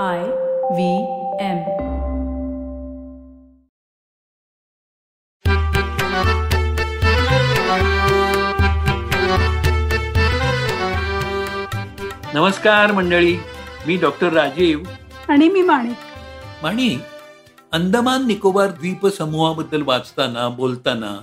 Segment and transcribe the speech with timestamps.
[0.00, 0.22] I
[0.72, 0.96] V
[1.40, 1.58] M.
[12.34, 13.36] नमस्कार मंडळी
[13.86, 14.80] मी doctor Rajiv.
[15.28, 15.96] आणि मी माणिक.
[16.62, 16.98] माणी
[17.72, 21.20] अंदमान निकोबार द्वीप समूहाबद्दल वाचताना बोलताना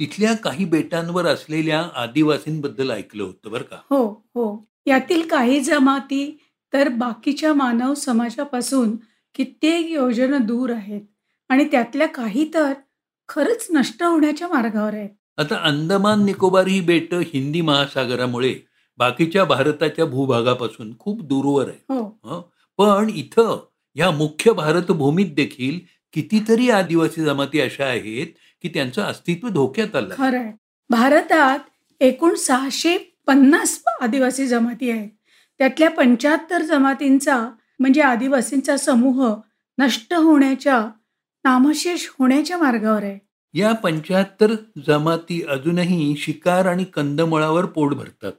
[0.00, 3.76] तिथल्या काही बेटांवर असलेल्या आदिवासींबद्दल ऐकलं होतं बरं का?
[3.90, 4.68] हो हो.
[4.86, 6.38] यातील काही जमाती
[6.72, 8.96] तर बाकीच्या मानव समाजापासून
[9.34, 11.00] कित्येक योजना दूर आहेत
[11.48, 12.72] आणि त्यातल्या काही तर
[13.28, 15.10] खरंच नष्ट होण्याच्या मार्गावर आहेत.
[15.38, 18.54] आता अंदमान निकोबार ही बेट हिंदी महासागरामुळे
[18.98, 22.40] बाकीच्या भारताच्या भूभागापासून खूप दूरवर आहे हो?
[22.78, 23.64] पण इथं
[23.96, 25.78] या मुख्य भारतभूमीत देखील
[26.12, 28.26] कितीतरी आदिवासी जमाती अशा आहेत
[28.62, 30.14] की त्यांचं अस्तित्व धोक्यात आलं.
[30.18, 30.50] खरं
[30.90, 31.58] भारतात
[32.00, 32.96] एकूण सहाशे
[33.26, 35.08] पन्नास आदिवासी जमाती आहेत.
[35.62, 39.34] त्यातल्या पंच्याहत्तर जमातींचा म्हणजे आदिवासींचा समूह
[39.78, 40.88] नष्ट होण्याच्या
[41.44, 43.18] नामशेष होण्याच्या मार्गावर आहे.
[43.54, 44.54] या पंच्याहत्तर
[44.86, 48.32] जमाती अजूनही शिकार आणि कंदमुळावर पोट भरतात.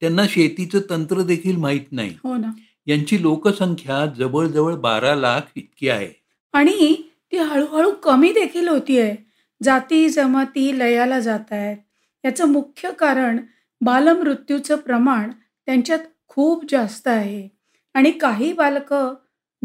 [0.00, 2.16] त्यांना शेतीचं तंत्र देखील माहीत नाही.
[2.24, 2.50] हो ना.
[2.86, 6.10] यांची लोकसंख्या जवळजवळ बारा लाख इतकी आहे.
[6.52, 9.14] आणि ती हळूहळू कमी देखील होतीये.
[9.62, 11.76] जाती जमाती लयाला जात आहेत.
[12.24, 13.40] याचं मुख्य कारण
[13.80, 15.30] बालमृत्यूचं प्रमाण
[15.66, 15.98] त्यांच्यात
[16.30, 17.48] खूप जास्त आहे.
[17.94, 19.14] आणि काही बालकं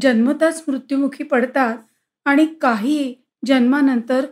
[0.02, 1.77] जन्मताच मृत्युमुखी पडतात
[2.25, 4.25] आणि काही जन्मानंतर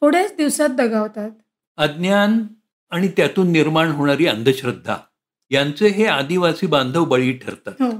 [0.00, 1.30] थोड्याच दिवसात दगावतात.
[1.76, 2.46] अज्ञान
[2.90, 4.96] आणि त्यातून निर्माण होणारी अंधश्रद्धा
[5.50, 7.72] यांचे हे आदिवासी बांधव बळी ठरतात.
[7.80, 7.90] हो.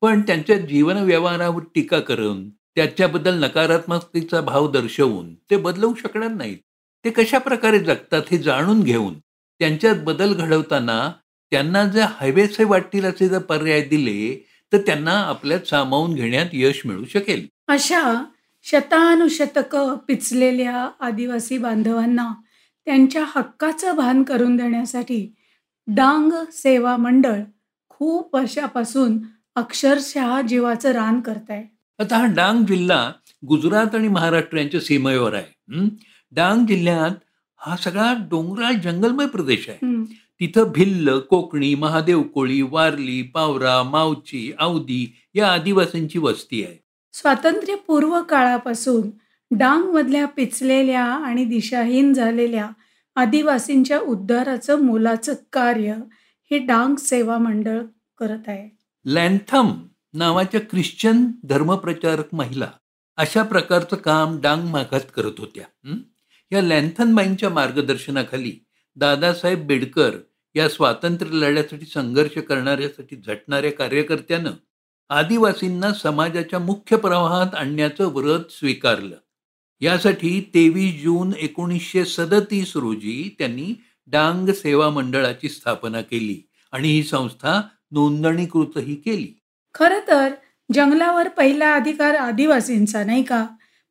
[0.00, 6.58] पण त्यांच्या जीवन व्यवहारावर टीका करून त्याच्याबद्दल नकारात्मकतेचा भाव दर्शवून ते बदलवू शकणार नाहीत.
[7.04, 9.18] ते कशा प्रकारे जगतात हे जाणून घेऊन
[9.60, 11.12] त्यांच्यात बदल घडवताना
[11.52, 17.04] त्यांना जे हवेसे वाटतील असे जर पर्याय दिले तर त्यांना आपल्यात सामावून घेण्यात यश मिळू
[17.04, 17.46] शकेल.
[17.68, 18.24] अशा
[18.66, 19.76] शतानुशतक
[20.08, 22.32] पिचलेल्या आदिवासी बांधवांना
[22.86, 25.26] त्यांच्या हक्काचं भान करून देण्यासाठी
[25.86, 27.40] डांग सेवा मंडळ
[27.88, 29.18] खूप वर्षापासून
[29.56, 31.64] अक्षरशः जीवाचं रान करत आहे
[31.98, 33.10] आता हा डांग जिल्हा
[33.46, 35.88] गुजरात आणि महाराष्ट्र यांच्या सीमेवर आहे?
[36.32, 37.10] डांग जिल्ह्यात
[37.60, 39.86] हा सगळा डोंगराळ जंगलमय प्रदेश आहे.
[40.40, 46.76] तिथं भिल्ल कोकणी महादेव कोळी वारली पावरा मावची औदी या आदिवासींची वस्ती आहे.
[47.12, 49.10] स्वातंत्र्यपूर्व काळापासून
[49.50, 52.68] डांगमधल्या पिचलेल्या आणि दिशाहीन झालेल्या
[53.16, 55.94] आदिवासींच्या उद्धाराचं मोलाचं कार्य
[56.50, 57.80] हे डांग सेवा मंडळ
[58.18, 58.68] करत आहे.
[59.04, 59.72] लँथम
[60.14, 62.70] नावाच्या ख्रिश्चन धर्मप्रचारक महिला
[63.18, 65.94] अशा प्रकारचं काम डांग मागात करत होत्या?
[66.52, 68.52] या लँथनबाईंच्या मार्गदर्शनाखाली
[68.98, 70.10] दादासाहेब बेडकर
[70.54, 74.50] या स्वातंत्र्य लढ्यासाठी संघर्ष करणाऱ्यासाठी झटणाऱ्या कार्यकर्त्यानं
[75.08, 79.16] आदिवासींना समाजाच्या मुख्य प्रवाहात आणण्याचं व्रत स्वीकारलं.
[79.80, 83.74] यासाठी तेवीस जून एकोणीसशे सदतीस रोजी त्यांनी
[84.06, 89.40] डांग सेवा मंडळाची स्थापना केली आणि ही संस्था नोंदणीकृतही केली.
[89.74, 90.28] खरं तर
[90.74, 93.46] जंगलावर पहिला अधिकार आदिवासींचा नाही का?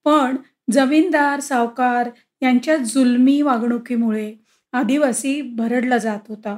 [0.06, 0.36] पण
[0.72, 2.10] जमीनदार सावकार
[2.42, 6.58] यांच्या जुलमी वागणुकीमुळे आदिवासी भरडला जात होता.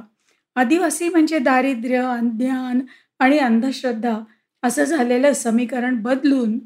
[0.54, 2.80] आदिवासी म्हणजे दारिद्र्य अज्ञान
[3.18, 4.20] आणि अंधश्रद्धा
[4.62, 6.58] असं झालेलं समीकरण बदलून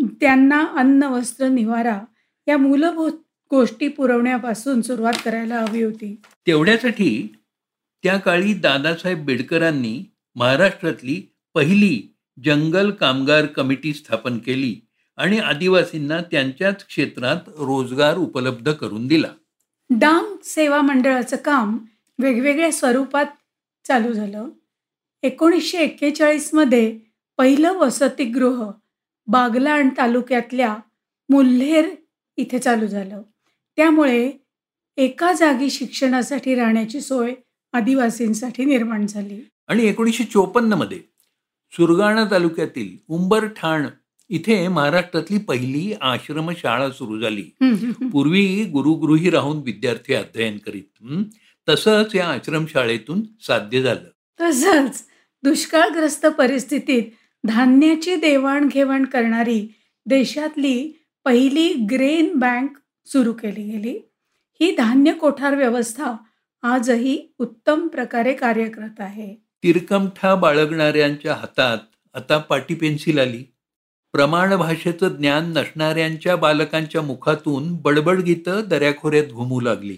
[0.00, 2.00] त्यांना अन्न वस्त्र निवारा
[2.48, 3.12] या मूलभूत
[3.50, 6.22] गोष्टी पुरवण्यापासून सुरुवात करायला हवी होती.
[6.46, 7.32] तेवढ्यासाठी
[8.02, 10.04] त्या काळी दादासाहेब बेडकरांनी
[10.36, 14.76] महाराष्ट्रातली पहिली जंगल कामगार कमिटी स्थापन केली
[15.16, 19.28] आणि आदिवासींना त्यांच्याच क्षेत्रात रोजगार उपलब्ध करून दिला.
[19.98, 21.78] डांग सेवा मंडळाचं काम
[22.18, 23.26] वेगवेगळ्या स्वरूपात
[23.84, 24.48] चालू झालं.
[25.22, 26.98] एकोणीसशे एक्केचाळीसमध्ये
[27.38, 28.70] पहिलं वसतिगृह
[29.26, 30.76] बागलाण तालुक्यातल्या
[31.28, 31.88] मुल्हेर
[32.36, 33.22] इथे चालू झालं.
[33.76, 34.32] त्यामुळे
[34.96, 37.34] एका जागी शिक्षणासाठी राहण्याची सोय
[37.72, 39.48] आदिवासींसाठी निर्माण झाली.
[39.68, 40.98] आणि एकोणीसशे चोपन्नमध्ये
[41.72, 43.86] सुरगाणा तालुक्यातील उंबरठाण
[44.32, 47.42] इथे महाराष्ट्रातली पहिली आश्रमशाळा सुरू झाली.
[48.12, 51.04] पूर्वी गुरुगृही राहून विद्यार्थी अध्ययन करीत?
[51.68, 54.10] तसंच या आश्रमशाळेतून साध्य झालं.
[54.40, 55.04] तसंच
[55.42, 57.02] दुष्काळग्रस्त परिस्थितीत
[57.44, 59.74] धान्याची देवाणघेवाण करणारी
[60.06, 62.70] देशातली पहिली ग्रेन बँक
[63.06, 63.98] सुरू केली गेली.
[64.60, 66.12] ही धान्य कोठार व्यवस्था
[66.62, 69.34] आजही उत्तम प्रकारे कार्य करत आहे.
[69.34, 71.78] तिरकमठा बाळगणाऱ्यांच्या हातात
[72.14, 73.51] आता पाटी पेन्सिल आली.
[74.14, 79.94] प्रमाण भाषेचं ज्ञान नसणाऱ्यांच्या बालकांच्या मुखातून बडबड गीतं दऱ्याखोऱ्यात घुमू लागली.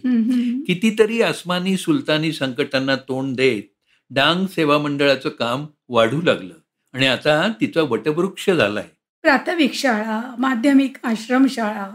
[0.67, 3.63] कितीतरी आसमानी सुलतानी संकटांना तोंड देत
[4.11, 6.55] डांग सेवा मंडळाचं काम वाढू लागलं
[6.95, 8.85] आणि आता तिचा वटवृक्ष झालाय.
[9.25, 11.91] प्राथमिक शाळा माध्यमिक आश्रमशाळा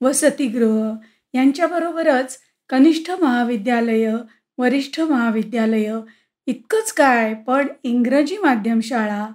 [0.00, 0.92] वसतिगृह
[1.34, 2.38] यांच्याबरोबरच
[2.70, 4.12] कनिष्ठ महाविद्यालय
[4.58, 5.92] वरिष्ठ महाविद्यालय
[6.46, 9.26] इतकंच काय पण इंग्रजी माध्यम शाळा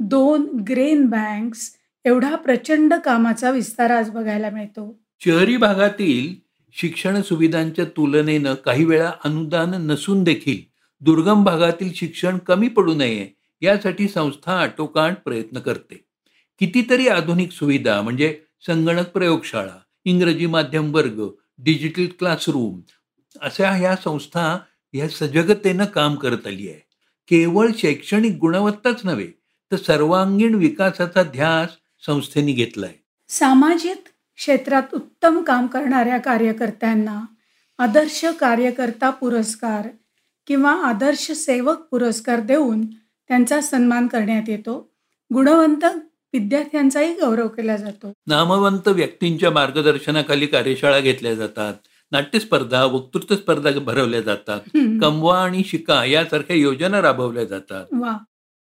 [0.00, 1.70] दोन ग्रेन बँक्स
[2.06, 4.98] एवढा प्रचंड कामाचा विस्तार आज बघायला मिळतो.
[5.24, 6.34] शहरी भागातील
[6.72, 10.58] शिक्षण सुविधांच्या तुलनेनं काही वेळा अनुदान नसून देखील
[11.00, 13.28] दुर्गम भागातील शिक्षण कमी पडू नये
[13.60, 16.04] यासाठी संस्था आटोकाट प्रयत्न करते.
[16.58, 21.22] कितीतरी आधुनिक सुविधा म्हणजे संगणक प्रयोगशाळा इंग्रजी माध्यम वर्ग
[21.58, 22.80] डिजिटल क्लासरूम
[23.40, 24.58] अशा ह्या संस्था
[24.92, 26.78] ह्या सजगतेनं काम करत आली आहे.
[27.28, 29.26] केवळ शैक्षणिक गुणवत्ताच नव्हे
[29.72, 31.68] तर सर्वांगीण विकासाचा ध्यास
[32.06, 32.92] संस्थेने घेतलाय.
[33.28, 34.02] सामाजिक
[34.36, 37.22] क्षेत्रात उत्तम काम करणाऱ्या कार्यकर्त्यांना
[37.78, 39.88] आदर्श कार्यकर्ता पुरस्कार
[40.46, 42.86] किंवा आदर्श सेवक पुरस्कार देऊन
[43.28, 44.94] त्यांचा सन्मान करण्यात येतो.
[45.34, 45.84] गुणवंत
[46.32, 48.12] विद्यार्थ्यांचाही गौरव केला जातो.
[48.26, 51.74] नामवंत व्यक्तींच्या मार्गदर्शनाखाली कार्यशाळा घेतल्या जातात.
[52.12, 54.60] नाट्यस्पर्धा वक्तृत्व स्पर्धा भरवल्या जातात.
[54.74, 57.84] कमवा आणि शिका यासारख्या योजना राबवल्या जातात.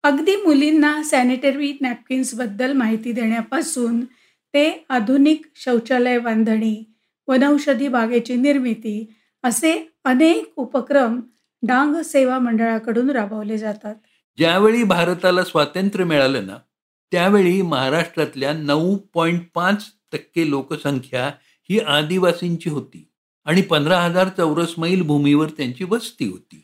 [0.03, 4.05] अगदी मुलींना सॅनिटरी नॅपकिन्सबद्दल माहिती देण्यापासून
[4.53, 6.83] ते आधुनिक शौचालय बांधणी
[7.27, 9.13] वनौषधी बागेची निर्मिती
[9.43, 11.19] असे अनेक उपक्रम
[11.63, 13.95] डांग सेवा मंडळाकडून राबवले जातात
[14.37, 16.57] ज्यावेळी भारताला स्वातंत्र्य मिळालं ना
[17.11, 21.27] त्यावेळी महाराष्ट्रातल्या नऊ पॉईंट पाच टक्के लोकसंख्या
[21.69, 23.09] ही आदिवासींची होती
[23.45, 26.63] आणि पंधरा हजार चौरस मैल भूमीवर त्यांची वस्ती होती.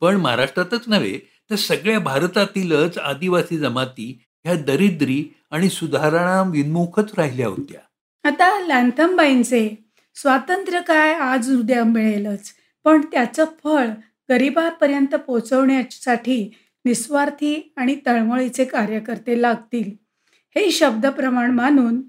[0.00, 1.18] पण महाराष्ट्रातच नव्हे
[1.50, 7.80] तर सगळ्या भारतातीलच आदिवासी जमाती ह्या दरिद्री आणि सुधारणा विन्मुखच राहिल्या होत्या.
[8.24, 9.68] आता लॅन्थमबाईंचे
[10.14, 12.50] स्वातंत्र्य काय आज उद्या मिळेलच
[12.84, 13.88] पण त्याचं फळ
[14.28, 16.42] गरिबांपर्यंत पोचवण्यासाठी
[16.84, 19.90] निस्वार्थी आणि तळमळीचे कार्यकर्ते लागतील.
[20.56, 22.00] हे शब्दप्रमाण मानून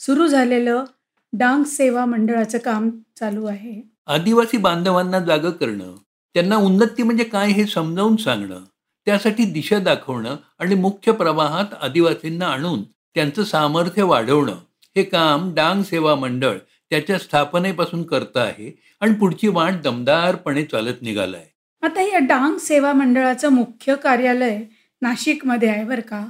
[0.00, 0.84] सुरू झालेलं
[1.32, 3.80] डांग सेवा मंडळाचं काम चालू आहे.
[4.06, 5.94] आदिवासी बांधवांना जागं करणं
[6.34, 8.64] त्यांना उन्नती म्हणजे काय हे समजावून सांगणं
[9.08, 14.56] त्यासाठी दिशा दाखवणं आणि मुख्य प्रवाहात आदिवासींना आणून त्यांचं सामर्थ्य वाढवणं.
[14.96, 16.58] हे काम डांग सेवा मंडळ
[16.90, 18.70] त्याच्या स्थापनेपासून करतं आहे
[19.00, 21.46] आणि पुढची वाट दमदारपणे चालत निघालं आहे
[21.82, 24.58] आता या डांग सेवा मंडळाचं मुख्य कार्यालय
[25.02, 26.24] नाशिकमध्ये आहे बरं का.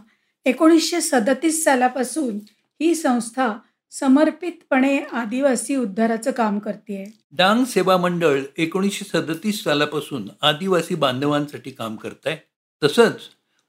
[0.45, 2.39] एकोणीसशे सदतीस सालापासून
[2.81, 3.53] ही संस्था
[3.91, 12.27] समर्पितपणे आदिवासी उद्धाराचं काम करते डांग सेवा मंडळ एकोणीसशे सदतीस सालापासून आदिवासी बांधवांसाठी काम करत
[12.27, 12.37] आहे
[12.83, 13.21] तसंच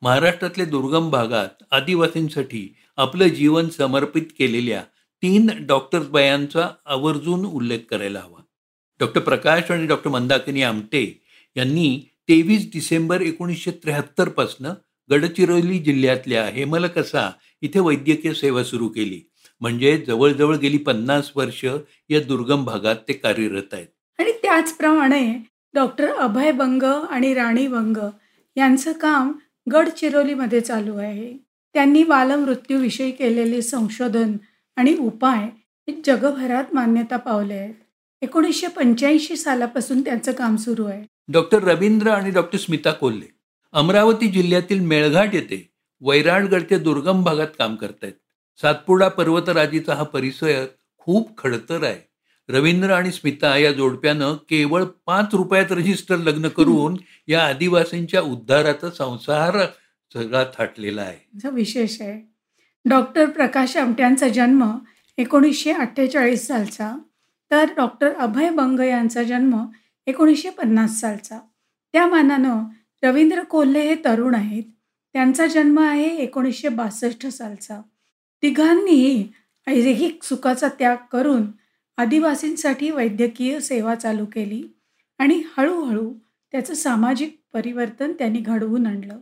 [0.02, 4.84] महाराष्ट्रातल्या दुर्गम भागात आदिवासींसाठी आपलं जीवन समर्पित केलेल्या
[5.22, 8.42] तीन डॉक्टर बायांचा आवर्जून उल्लेख करायला हवा.
[9.00, 11.22] डॉक्टर प्रकाश आणि डॉक्टर मंदाकिनी आमटे
[11.56, 14.74] यांनी तेवीस डिसेंबर एकोणीसशे त्र्याहत्तरपासनं
[15.12, 19.22] गडचिरोली जिल्ह्यातल्या हेमलकसा इथे वैद्यकीय सेवा सुरू केली.
[19.62, 21.66] म्हणजे जवळजवळ गेली पन्नास वर्ष
[22.10, 23.88] या दुर्गम भागात ते कार्यरत आहेत.
[24.20, 25.34] आणि त्याचप्रमाणे
[25.74, 27.98] डॉक्टर अभय बंग आणि राणी बंग
[28.60, 29.32] यांचं काम
[29.74, 31.38] गडचिरोलीमध्ये चालू आहे.
[31.74, 34.38] त्यांनी बालमृत्यूविषयी केलेले संशोधन
[34.76, 35.44] आणि उपाय
[35.88, 37.74] हे जगभरात मान्यता पावले आहेत.
[38.22, 41.04] एकोणीसशे पंच्याऐंशी सालापासून त्यांचं काम सुरू आहे.
[41.28, 43.28] डॉक्टर रवींद्र आणि डॉक्टर स्मिता कोल्हे
[43.74, 45.70] अमरावती जिल्ह्यातील मेळघाट येथे
[46.02, 48.14] वैराणगडच्या दुर्गम भागात काम करतायत.
[48.62, 50.66] सातपुडा पर्वतराजीचा हा परिसर
[50.98, 52.09] खूप खडतर आहे.
[52.50, 59.58] रवींद्र आणि स्मिता या जोडप्यानं केवळ पाच रुपयात रजिस्टर लग्न करून या आदिवासींच्या उद्धाराचा संसार
[60.14, 61.50] सगळा थाटलेला आहे.
[61.50, 62.34] विशेष आहे.
[62.86, 64.78] डॉक्टर प्रकाश आमट्यांचा जन्म
[65.18, 66.98] एकोणीसशे अठ्ठेचाळीस सालचा
[67.52, 69.66] तर डॉक्टर अभय बंग यांचा जन्म
[70.08, 71.40] एकोणीसशे पन्नास सालचा.
[71.94, 72.64] त्या मानानं
[73.04, 74.64] रवींद्र कोल्हे हे तरुण आहेत.
[75.14, 77.82] त्यांचा जन्म आहे एकोणीसशे बासष्ट सालचा.
[78.42, 79.28] तिघांनीही
[79.68, 81.42] ऐहिक सुखाचा त्याग करून
[82.00, 84.64] आदिवासींसाठी वैद्यकीय सेवा चालू केली
[85.18, 86.14] आणि हळूहळू
[86.52, 89.20] त्याचं सामाजिक परिवर्तन त्यांनी घडवून आणलं.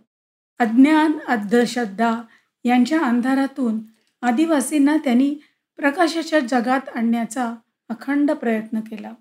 [0.60, 2.22] अज्ञान अंधश्रद्धा
[2.65, 3.79] यांच्या अंधारातून
[4.22, 5.36] आदिवासींना त्यांनी
[5.77, 7.55] प्रकाशाच्या जगात आणण्याचा
[7.89, 9.12] अखंड प्रयत्न केला.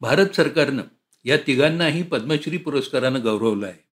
[0.00, 0.82] भारत सरकारनं
[1.24, 3.84] या तिघांनाही पद्मश्री पुरस्कारानं गौरवलं आहे.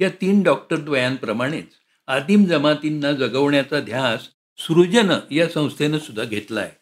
[0.00, 1.68] या तीन डॉक्टर द्वयांप्रमाणेच
[2.06, 4.22] आदिम जमातींना जगवण्याचा ध्यास
[4.58, 6.77] सृजन या संस्थेनं सुद्धा घेतला आहे.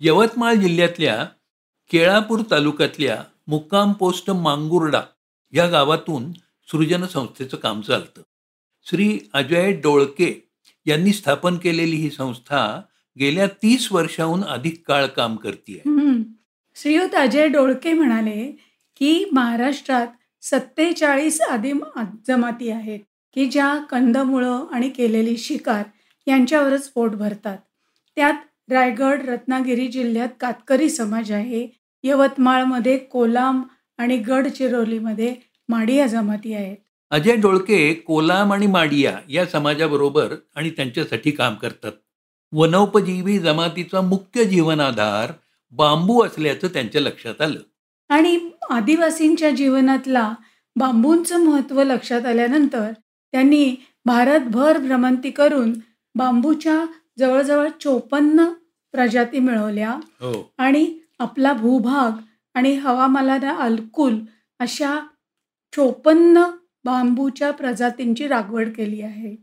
[0.00, 1.24] यवतमाळ जिल्ह्यातल्या
[1.90, 5.02] केळापूर तालुक्यातल्या मुक्काम पोस्ट मांगुर्डा
[5.52, 6.32] या गावातून
[6.68, 8.22] सृजन संस्थेचं काम चालतं.
[8.86, 10.48] श्री अजय डोळके
[10.86, 12.82] यांनी स्थापन केलेली ही संस्था
[13.18, 16.22] गेल्या तीस वर्षाहून अधिक काळ काम करते हम्म.
[16.74, 18.56] श्रीयुत अजय डोळके म्हणाले
[18.98, 20.06] की महाराष्ट्रात
[20.42, 21.84] सत्तेचाळीस आदिम
[22.28, 23.00] जमाती आहेत
[23.34, 25.82] की ज्या कंदमुळं आणि केलेली शिकार
[26.26, 27.58] यांच्यावरच पोट भरतात.
[28.16, 28.34] त्यात
[28.72, 31.68] रायगड रत्नागिरी जिल्ह्यात कातकरी समाज आहे.
[32.02, 33.62] यवतमाळमध्ये कोलाम
[33.98, 35.34] आणि गडचिरोलीमध्ये
[35.68, 36.76] माडिया जमाती आहेत.
[37.10, 41.92] अजय डोळके कोलाम आणि माडिया या समाजाबरोबर आणि त्यांच्यासाठी काम करतात.
[42.52, 45.32] वनोपजीवी जमातीचा मुख्य जीवनाधार
[45.70, 47.58] बांबू असल्याचं त्यांच्या लक्षात आलं.
[48.08, 48.38] आणि
[48.70, 50.34] आदिवासींच्या जीवनातला
[50.76, 52.90] बांबूंचं महत्त्व लक्षात आल्यानंतर
[53.32, 53.74] त्यांनी
[54.04, 55.72] भारतभर भ्रमंती करून
[56.14, 56.84] बांबूच्या
[57.18, 58.44] जवळजवळ चोपन्न
[58.92, 59.90] प्रजाती मिळवल्या.
[59.90, 60.54] हो.
[60.58, 62.10] आणि आपला भूभाग
[62.54, 64.18] आणि हवामानाला अनुकूल
[64.58, 65.00] अशा
[65.76, 66.44] चोपन्न
[66.84, 69.36] बांबूच्या प्रजातींची लागवड केली आहे.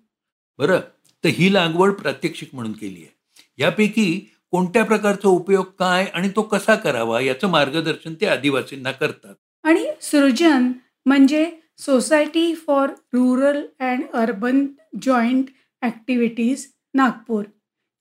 [0.58, 0.80] बरं.
[1.24, 3.16] तर ही लागवड प्रात्यक्षिक म्हणून केली आहे.
[3.58, 9.36] यापैकी कोणत्या प्रकारचा उपयोग काय आणि तो कसा करावा याचं मार्गदर्शन ते आदिवासींना करतात.
[9.64, 10.72] आणि सृजन
[11.06, 14.66] म्हणजे society for rural and urban
[15.02, 15.46] joint
[15.82, 17.44] activities Nagpur.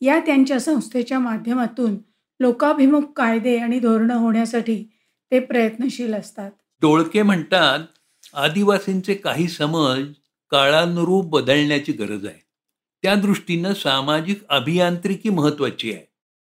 [0.01, 1.97] या त्यांच्या संस्थेच्या माध्यमातून
[2.41, 4.91] लोकाभिमुख कायदे आणि धोरणं होण्यासाठी
[5.33, 6.51] ते प्रयत्नशील असतात.
[6.83, 7.79] डोळके म्हणतात
[8.35, 10.03] आदिवासींचे काही समज
[10.51, 12.41] काळानुरूप बदलण्याची गरज आहे.
[13.03, 16.05] त्या दृष्टीनं सामाजिक अभियांत्रिकी महत्वाची आहे.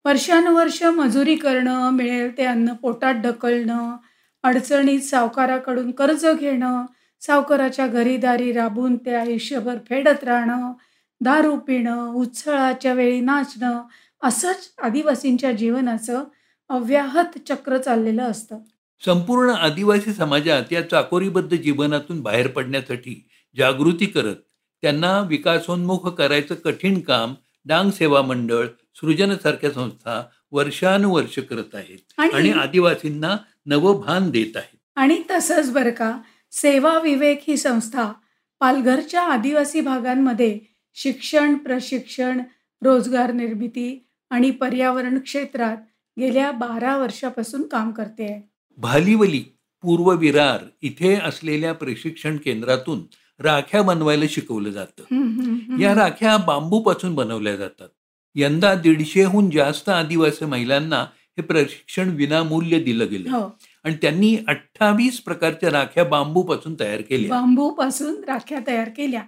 [0.05, 3.97] वर्षानुवर्ष मजुरी करणं मिळेल ते अन्न पोटात ढकलणं
[4.43, 6.85] अडचणीत सावकाराकडून कर्ज घेणं
[7.21, 10.73] सावकाराच्या घरीदारी राबून ते आयुष्यभर फेडत राहणं
[11.21, 13.81] दारू पिणं उत्सळाच्या वेळी नाचणं
[14.23, 16.25] असंच आदिवासींच्या जीवनाचं
[16.71, 18.59] अव्याहत चक्र चाललेलं असतं.
[19.03, 23.15] संपूर्ण आदिवासी समाजात या चाकोरीबद्ध जीवनातून बाहेर पडण्यासाठी
[23.57, 24.37] जागृती करत
[24.83, 27.35] त्यांना विकासोन्मुख करायचं कठीण काम
[27.65, 28.67] डांग सेवा मंडळ
[29.01, 30.23] सृजनसारख्या संस्था
[30.53, 34.77] वर्षानुवर्ष करत आहेत आणि आणि आदिवासींना नवभान देत आहेत.
[34.97, 36.13] आणि तसंच बरं का
[36.53, 38.13] सेवा विवेक ही संस्था
[38.61, 40.59] पालघरच्या आदिवासी भागांमध्ये
[40.95, 42.41] शिक्षण प्रशिक्षण
[42.83, 45.77] रोजगार निर्मिती आणि पर्यावरण क्षेत्रात
[46.19, 49.45] गेल्या बारा वर्षापासून काम करते भालीवली
[49.83, 53.01] पूर्व विरार इथे असलेल्या प्रशिक्षण केंद्रातून
[53.41, 55.03] राख्या बनवायला शिकवलं जातं.
[55.81, 57.89] या राख्या बांबूपासून बनवल्या जातात.
[58.35, 61.01] यंदा दीडशेहून जास्त आदिवासी महिलांना
[61.39, 63.59] हे प्रशिक्षण विनामूल्य दिलं गेलं हो.
[63.85, 67.31] आणि त्यांनी अठ्ठावीस प्रकारच्या राख्या बांबूपासून तयार केल्या.
[67.31, 69.23] बांबूपासून राख्या तयार केल्या.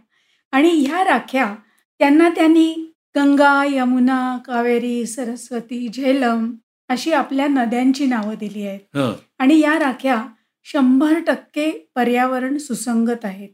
[0.52, 1.54] आणि ह्या राख्या
[1.98, 6.52] त्यांना त्यांनी गंगा यमुना कावेरी सरस्वती झेलम
[6.88, 8.96] अशी आपल्या नद्यांची नावं दिली आहेत.
[9.38, 10.26] आणि या राख्या
[10.64, 13.48] शंभर टक्के पर्यावरण सुसंगत आहेत.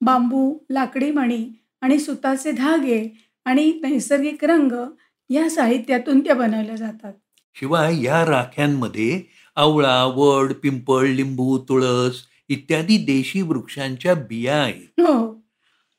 [0.00, 1.48] बांबू लाकडी मणी
[1.80, 4.72] आणि सुताचे धागे आणि नैसर्गिक रंग
[5.30, 7.12] या साहित्यातून त्या बनवल्या जातात.
[7.54, 9.22] शिवाय या राख्यांमध्ये
[9.56, 12.14] आवळा वड पिंपळ लिंबू तुळस
[12.48, 15.00] इत्यादी देशी वृक्षांच्या बिया आहेत.
[15.00, 15.39] हो.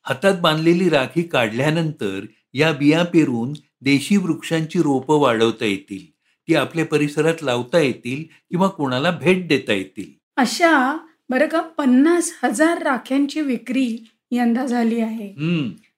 [0.02, 2.20] हातात बांधलेली राखी काढल्यानंतर
[2.52, 6.10] या बिया पेरून देशी वृक्षांची रोपं वाढवता येतील.
[6.48, 10.10] ती आपल्या परिसरात लावता येतील किंवा कोणाला भेट देता येतील.
[10.36, 13.98] अशा बरं का पन्नास हजार राख्यांची विक्री
[14.30, 15.34] यंदा झाली आहे.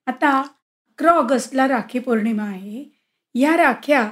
[0.06, 2.84] आता अकरा ऑगस्टला राखी पौर्णिमा आहे.
[3.34, 4.10] या राख्या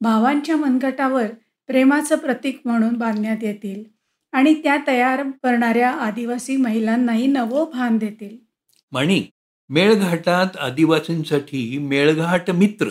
[0.00, 1.26] भावांच्या मनगटावर
[1.66, 3.84] प्रेमाचं प्रतीक म्हणून बांधण्यात येतील
[4.32, 8.49] आणि त्या तयार करणाऱ्या आदिवासी महिलांनाही नवं भान देतील.
[8.92, 9.22] माणी
[9.68, 12.86] मेळघाटात आदिवासींसाठी मेळघाट मित्र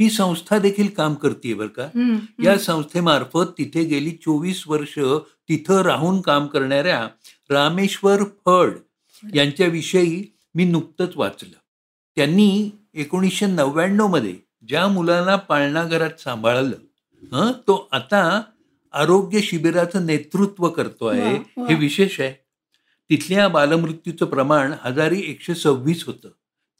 [0.00, 1.82] ही संस्था देखील काम करते बरं का.
[2.42, 4.98] या संस्थेमार्फत तिथे गेली चोवीस वर्ष
[5.48, 7.08] तिथं राहून काम करणाऱ्या
[7.50, 8.70] रामेश्वर फड
[9.34, 11.56] यांच्याविषयी मी नुकतंच वाचलं
[12.16, 14.34] त्यांनी एकोणीसशे नव्याण्णवमध्ये
[14.68, 16.76] ज्या मुलाला पाळणाघरात सांभाळलं
[17.32, 18.42] हं, तो आता
[18.92, 21.36] आरोग्य शिबिराचं नेतृत्व करतो आहे.
[21.68, 22.34] हे विशेष आहे
[23.10, 26.28] तिथल्या बालमृत्यूचं प्रमाण हजारी एकशे सव्वीस होतं.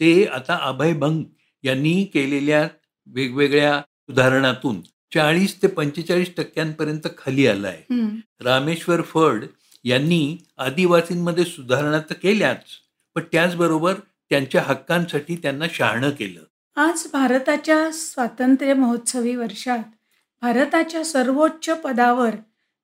[0.00, 1.22] ते आता अभय भंग
[1.62, 2.68] यांनी केलेल्या
[3.06, 4.80] वेगवेगळ्या सुधारणातून
[5.14, 7.94] चाळीस ते पंचेचाळीस टक्क्यांपर्यंत खाली आलं आहे.
[8.40, 9.44] रामेश्वर फड
[9.84, 12.64] यांनी आदिवासींमध्ये सुधारणा तर केल्याच
[13.14, 13.94] पण त्याचबरोबर
[14.30, 16.40] त्यांच्या हक्कांसाठी त्यांना शहाणं केलं.
[16.76, 19.82] आज भारताच्या स्वातंत्र्य महोत्सवी वर्षात
[20.42, 22.34] भारताच्या सर्वोच्च पदावर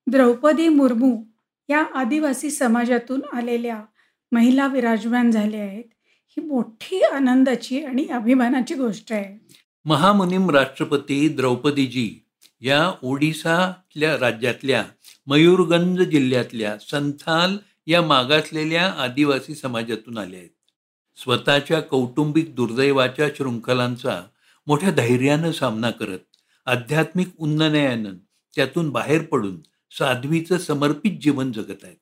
[0.07, 1.17] द्रौपदी मुर्मू
[1.69, 3.83] या आदिवासी समाजातून आलेल्या
[4.33, 5.85] महिला विराजमान झाल्या आहेत.
[6.29, 9.47] ही मोठी आनंदाची आणि अभिमानाची गोष्ट आहे.
[9.85, 12.25] महामुनिम राष्ट्रपती द्रौपदीजी
[12.61, 14.85] या ओडिसातल्या राज्यातल्या
[15.27, 17.57] मयूरगंज जिल्ह्यातल्या संथाल
[17.87, 20.51] या मागासलेल्या आदिवासी समाजातून आल्या आहेत.
[21.17, 24.23] स्वतःच्या कौटुंबिक दुर्दैवाच्या शृंखलांचा
[24.67, 26.19] मोठ्या धैर्यानं सामना करत
[26.67, 28.15] आध्यात्मिक उन्ननयानं
[28.57, 29.57] त्यातून बाहेर पडून
[29.91, 31.97] साध्वीचं समर्पित जीवन जगत आहेत.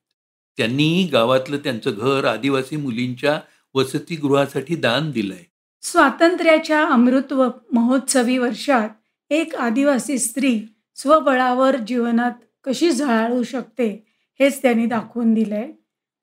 [0.57, 3.41] त्यांनी गावातलं त्यांचं घर आदिवासी मुलींच्या
[3.75, 5.45] वसतिगृहासाठी दान दिलंय.
[5.83, 8.89] स्वातंत्र्याच्या अमृत्व महोत्सवी वर्षात
[9.31, 10.61] एक आदिवासी स्त्री
[10.97, 12.33] स्वबळावर जीवनात
[12.65, 14.07] कशी झळाळू शकते
[14.41, 15.73] हेच त्यांनी दाखवून दिलंय.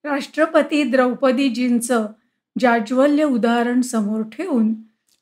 [0.04, 2.08] राष्ट्रपती द्रौपदीजींचं
[2.60, 4.74] जाज्वल्य उदाहरण समोर ठेवून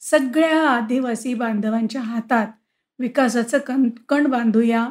[0.02, 2.48] सगळ्या आदिवासी बांधवांच्या हातात
[3.00, 4.90] विकासाचं कण कण बांधूया.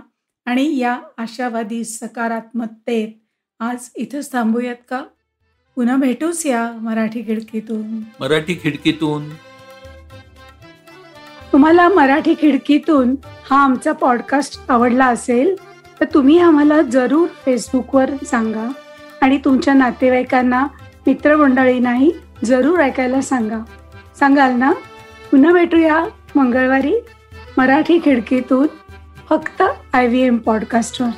[0.48, 3.08] आणि या आशावादी सकारात्मकतेत
[3.60, 5.02] आज इथंच थांबूयात का?
[5.76, 7.98] पुन्हा भेटूच या मराठी खिडकीतून.
[8.20, 9.28] मराठी खिडकीतून.
[11.52, 13.16] तुम्हाला मराठी खिडकीतून
[13.50, 15.56] हा आमचा पॉडकास्ट आवडला असेल
[16.00, 18.72] तर तुम्ही आम्हाला जरूर फेसबुकवर सांगा
[19.20, 20.66] आणि तुमच्या नातेवाईकांना
[21.06, 22.12] मित्रमंडळींनाही
[22.44, 23.58] जरूर ऐकायला सांगा.
[24.18, 24.72] सांगाल ना?
[25.30, 26.94] पुन्हा भेटूया मंगळवारी
[27.56, 28.66] मराठी खिडकीतून.
[29.28, 31.08] फक्त आय व्ही एम पॉडकास्टवर.